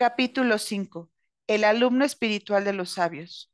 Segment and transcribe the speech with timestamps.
[0.00, 1.10] Capítulo 5.
[1.46, 3.52] El alumno espiritual de los sabios.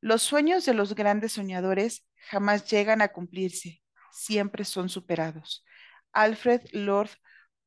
[0.00, 5.64] Los sueños de los grandes soñadores jamás llegan a cumplirse, siempre son superados.
[6.10, 7.10] Alfred Lord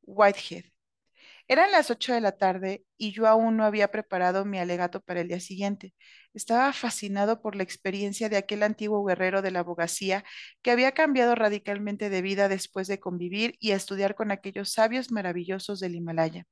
[0.02, 0.64] Whitehead.
[1.48, 5.22] Eran las ocho de la tarde y yo aún no había preparado mi alegato para
[5.22, 5.94] el día siguiente.
[6.34, 10.24] Estaba fascinado por la experiencia de aquel antiguo guerrero de la abogacía
[10.60, 15.80] que había cambiado radicalmente de vida después de convivir y estudiar con aquellos sabios maravillosos
[15.80, 16.46] del Himalaya.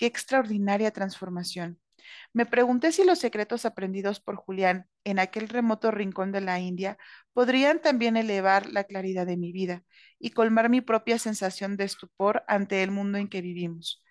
[0.00, 1.78] Qué extraordinaria transformación.
[2.32, 6.96] Me pregunté si los secretos aprendidos por Julián en aquel remoto rincón de la India
[7.34, 9.84] podrían también elevar la claridad de mi vida
[10.18, 14.02] y colmar mi propia sensación de estupor ante el mundo en que vivimos.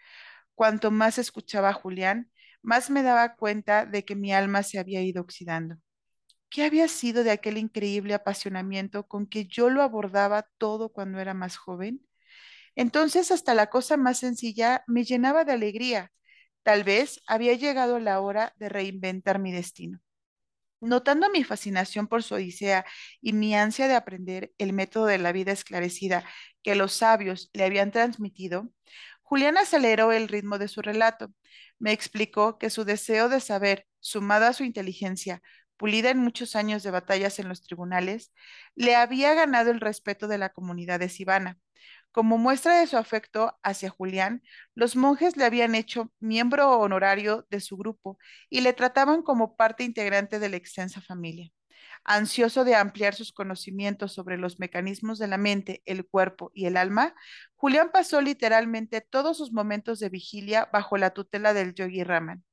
[0.53, 5.01] Cuanto más escuchaba a Julián, más me daba cuenta de que mi alma se había
[5.01, 5.77] ido oxidando.
[6.49, 11.33] ¿Qué había sido de aquel increíble apasionamiento con que yo lo abordaba todo cuando era
[11.33, 12.07] más joven?
[12.79, 16.13] Entonces hasta la cosa más sencilla me llenaba de alegría.
[16.63, 19.99] Tal vez había llegado la hora de reinventar mi destino.
[20.79, 22.85] Notando mi fascinación por su Odisea
[23.21, 26.23] y mi ansia de aprender el método de la vida esclarecida
[26.63, 28.69] que los sabios le habían transmitido,
[29.23, 31.33] Julián aceleró el ritmo de su relato.
[31.79, 35.41] Me explicó que su deseo de saber, sumado a su inteligencia,
[35.75, 38.31] pulida en muchos años de batallas en los tribunales,
[38.73, 41.59] le había ganado el respeto de la comunidad de Sibana.
[42.11, 44.41] Como muestra de su afecto hacia Julián,
[44.73, 48.17] los monjes le habían hecho miembro honorario de su grupo
[48.49, 51.51] y le trataban como parte integrante de la extensa familia.
[52.03, 56.77] Ansioso de ampliar sus conocimientos sobre los mecanismos de la mente, el cuerpo y el
[56.77, 57.13] alma,
[57.55, 62.43] Julián pasó literalmente todos sus momentos de vigilia bajo la tutela del yogi Raman.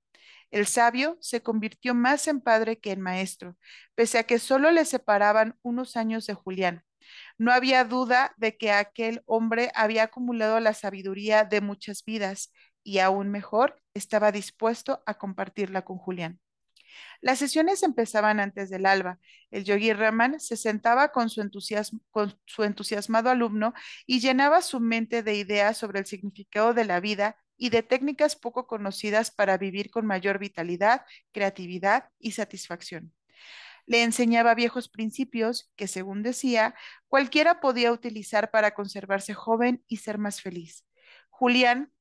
[0.50, 3.56] El sabio se convirtió más en padre que en maestro,
[3.94, 6.84] pese a que solo le separaban unos años de Julián.
[7.38, 13.00] No había duda de que aquel hombre había acumulado la sabiduría de muchas vidas y
[13.00, 16.40] aún mejor, estaba dispuesto a compartirla con Julián.
[17.20, 19.18] Las sesiones empezaban antes del alba.
[19.50, 21.42] El yogi Raman se sentaba con su,
[22.10, 23.74] con su entusiasmado alumno
[24.06, 28.36] y llenaba su mente de ideas sobre el significado de la vida y de técnicas
[28.36, 33.12] poco conocidas para vivir con mayor vitalidad, creatividad y satisfacción.
[33.86, 36.74] Le enseñaba viejos principios que, según decía,
[37.08, 40.84] cualquiera podía utilizar para conservarse joven y ser más feliz.
[41.30, 41.92] Julián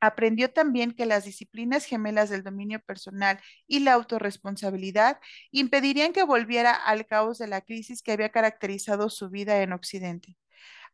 [0.00, 5.18] aprendió también que las disciplinas gemelas del dominio personal y la autorresponsabilidad
[5.50, 10.36] impedirían que volviera al caos de la crisis que había caracterizado su vida en Occidente.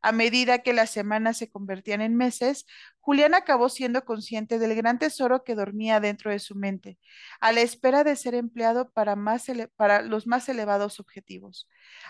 [0.03, 2.67] A medida que las semanas se convertían en meses,
[2.99, 6.99] Julián acabó siendo consciente del gran tesoro que dormía dentro de su mente,
[7.41, 9.15] a la espera de ser empleado para,
[10.03, 11.69] los más elevados objetivos.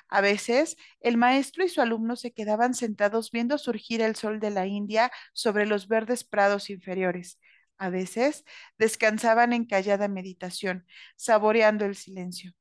[0.08, 4.50] A veces, el maestro y su alumno se quedaban sentados viendo surgir el sol de
[4.50, 7.38] la India sobre los verdes prados inferiores.
[7.76, 8.44] A veces,
[8.78, 10.86] descansaban en callada meditación,
[11.16, 12.54] saboreando el silencio.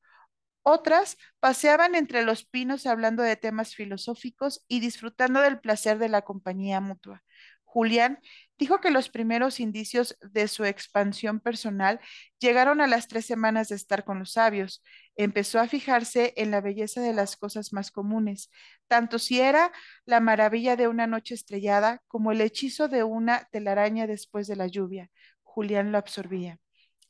[0.62, 6.22] Otras paseaban entre los pinos hablando de temas filosóficos y disfrutando del placer de la
[6.22, 7.24] compañía mutua.
[7.64, 8.20] Julián
[8.58, 12.00] dijo que los primeros indicios de su expansión personal
[12.38, 14.84] llegaron a las tres semanas de estar con los sabios.
[15.16, 18.50] Empezó a fijarse en la belleza de las cosas más comunes,
[18.88, 19.72] tanto si era
[20.04, 24.66] la maravilla de una noche estrellada como el hechizo de una telaraña después de la
[24.66, 25.10] lluvia.
[25.42, 26.61] Julián lo absorbía.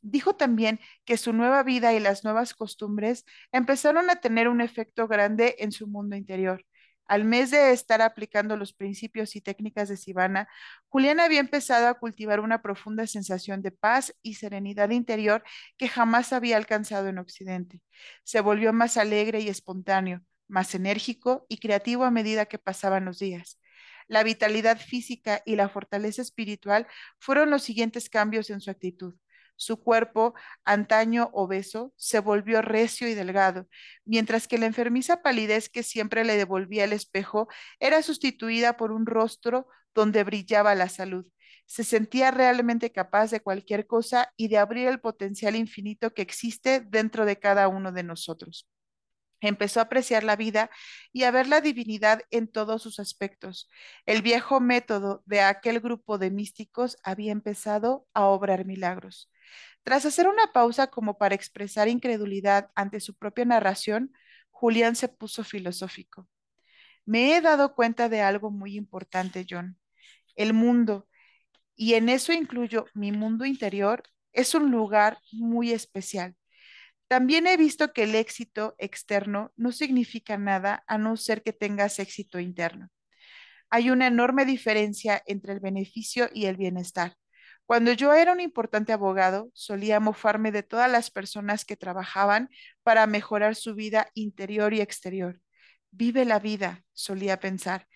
[0.02, 5.06] Dijo también que su nueva vida y las nuevas costumbres empezaron a tener un efecto
[5.08, 6.64] grande en su mundo interior.
[7.06, 10.48] Al mes de estar aplicando los principios y técnicas de Sivana,
[10.88, 15.44] Julián había empezado a cultivar una profunda sensación de paz y serenidad interior
[15.76, 17.80] que jamás había alcanzado en Occidente.
[18.24, 23.18] Se volvió más alegre y espontáneo, más enérgico y creativo a medida que pasaban los
[23.18, 23.60] días.
[24.08, 26.86] La vitalidad física y la fortaleza espiritual
[27.18, 29.14] fueron los siguientes cambios en su actitud.
[29.56, 33.68] Su cuerpo, antaño obeso, se volvió recio y delgado,
[34.04, 37.48] mientras que la enfermiza palidez que siempre le devolvía el espejo
[37.78, 41.26] era sustituida por un rostro donde brillaba la salud.
[41.66, 46.80] Se sentía realmente capaz de cualquier cosa y de abrir el potencial infinito que existe
[46.80, 48.68] dentro de cada uno de nosotros.
[49.40, 50.70] Empezó a apreciar la vida
[51.12, 53.68] y a ver la divinidad en todos sus aspectos.
[54.06, 59.32] El viejo método de aquel grupo de místicos había empezado a obrar milagros.
[59.82, 64.12] Tras hacer una pausa como para expresar incredulidad ante su propia narración,
[64.50, 66.28] Julián se puso filosófico.
[67.04, 69.78] Me he dado cuenta de algo muy importante, John.
[70.36, 71.08] El mundo,
[71.76, 74.02] y en eso incluyo mi mundo interior,
[74.32, 76.36] es un lugar muy especial.
[77.08, 81.98] También he visto que el éxito externo no significa nada a no ser que tengas
[81.98, 82.88] éxito interno.
[83.68, 87.16] Hay una enorme diferencia entre el beneficio y el bienestar.
[87.66, 92.50] Cuando yo era un importante abogado, solía mofarme de todas las personas que trabajaban
[92.82, 95.40] para mejorar su vida interior y exterior.
[95.90, 97.86] Vive la vida, solía pensar,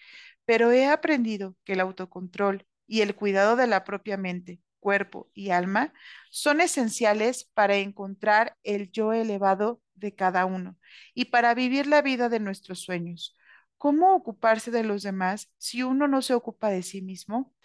[0.46, 5.50] pero he aprendido que el autocontrol y el cuidado de la propia mente, cuerpo y
[5.50, 5.92] alma
[6.30, 10.78] son esenciales para encontrar el yo elevado de cada uno
[11.14, 13.36] y para vivir la vida de nuestros sueños.
[13.78, 17.55] ¿Cómo ocuparse de los demás si uno no se ocupa de sí mismo?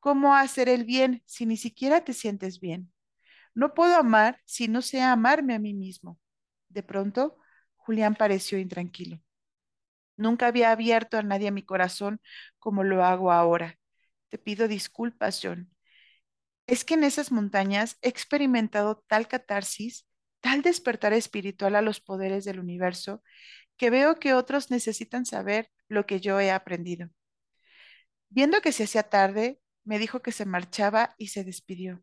[0.00, 2.92] ¿Cómo hacer el bien si ni siquiera te sientes bien?
[3.54, 6.18] No puedo amar si no sé amarme a mí mismo.
[6.68, 7.38] De pronto,
[7.76, 9.20] Julián pareció intranquilo.
[10.16, 12.20] Nunca había abierto a nadie mi corazón
[12.58, 13.78] como lo hago ahora.
[14.28, 15.70] Te pido disculpas, John.
[16.66, 20.06] Es que en esas montañas he experimentado tal catarsis,
[20.40, 23.22] tal despertar espiritual a los poderes del universo,
[23.76, 27.10] que veo que otros necesitan saber lo que yo he aprendido.
[28.28, 32.00] Viendo que se hacía tarde, me dijo que se marchaba y se despidió.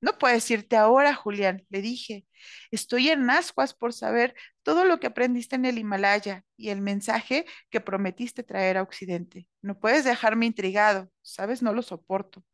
[0.00, 2.26] No puedes irte ahora, Julián, le dije.
[2.72, 4.34] Estoy en ascuas por saber
[4.64, 9.46] todo lo que aprendiste en el Himalaya y el mensaje que prometiste traer a Occidente.
[9.62, 12.44] No puedes dejarme intrigado, sabes, no lo soporto.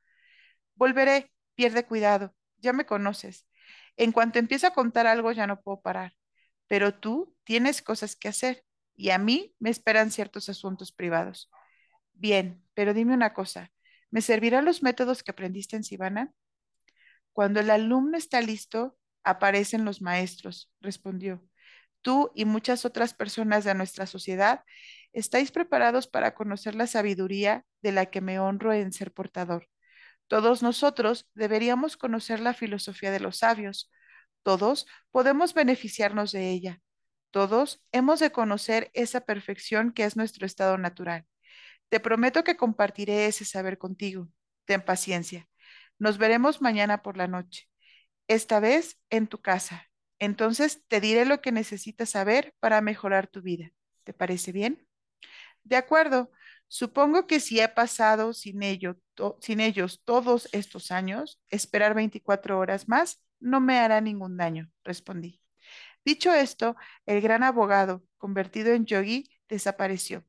[0.75, 3.47] Volveré, pierde cuidado, ya me conoces.
[3.97, 6.13] En cuanto empiezo a contar algo ya no puedo parar,
[6.67, 8.63] pero tú tienes cosas que hacer
[8.95, 11.51] y a mí me esperan ciertos asuntos privados.
[12.13, 13.73] Bien, pero dime una cosa,
[14.17, 16.33] ¿me servirán los métodos que aprendiste en Sivana?
[17.35, 21.45] Cuando el alumno está listo, aparecen los maestros, respondió.
[22.01, 24.65] Tú y muchas otras personas de nuestra sociedad
[25.13, 29.69] estáis preparados para conocer la sabiduría de la que me honro en ser portador.
[30.29, 33.93] Todos nosotros deberíamos conocer la filosofía de los sabios.
[34.43, 36.81] Todos podemos beneficiarnos de ella.
[37.33, 41.27] Todos hemos de conocer esa perfección que es nuestro estado natural.
[41.89, 44.29] Te prometo que compartiré ese saber contigo.
[44.65, 45.49] Ten paciencia.
[45.99, 47.69] Nos veremos mañana por la noche,
[48.29, 49.89] esta vez en tu casa.
[50.19, 53.71] Entonces te diré lo que necesitas saber para mejorar tu vida.
[54.05, 54.87] ¿Te parece bien?
[55.65, 56.31] De acuerdo.
[56.69, 58.61] Supongo que si he pasado sin,
[59.41, 65.41] sin ellos todos estos años, esperar 24 horas más no me hará ningún daño, respondí.
[66.05, 66.75] Dicho esto,
[67.05, 70.25] el gran abogado, convertido en yogi, desapareció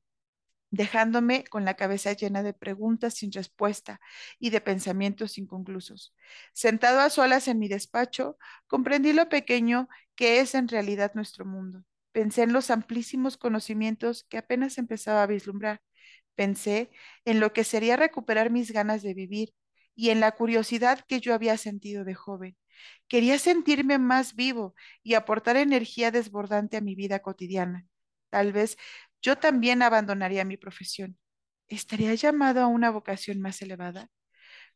[0.69, 3.99] dejándome con la cabeza llena de preguntas sin respuesta
[4.39, 6.13] y de pensamientos inconclusos.
[6.53, 8.37] Sentado a solas en mi despacho,
[8.67, 11.83] comprendí lo pequeño que es en realidad nuestro mundo.
[12.11, 15.81] Pensé en los amplísimos conocimientos que apenas empezaba a vislumbrar.
[16.35, 16.89] Pensé
[17.25, 19.53] en lo que sería recuperar mis ganas de vivir
[19.95, 22.57] y en la curiosidad que yo había sentido de joven.
[23.07, 27.87] Quería sentirme más vivo y aportar energía desbordante a mi vida cotidiana.
[28.29, 28.77] Tal vez
[29.21, 31.17] yo también abandonaría mi profesión.
[31.67, 34.09] ¿Estaría llamado a una vocación más elevada?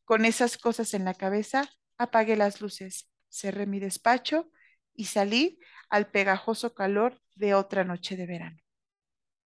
[0.06, 4.52] Con esas cosas en la cabeza, apagué las luces, cerré mi despacho
[4.96, 5.60] y salí
[5.90, 8.61] al pegajoso calor de otra noche de verano.